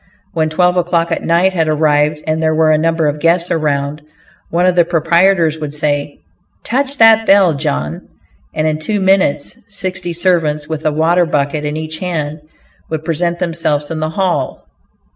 [0.33, 4.01] When twelve o'clock at night had arrived, and there were a number of guests around,
[4.49, 6.17] one of the proprietors would say,
[6.63, 8.07] "Touch that bell, John;"
[8.51, 12.39] and in two minutes sixty servants, with a water bucket in each hand,
[12.89, 14.65] would present themselves in the hall.